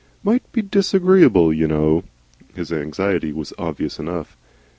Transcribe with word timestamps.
"Might 0.23 0.51
be 0.51 0.63
disagreeable, 0.63 1.53
y' 1.53 1.67
know." 1.67 2.03
His 2.55 2.73
anxiety 2.73 3.31
was 3.31 3.53
obvious 3.59 3.99
enough. 3.99 4.35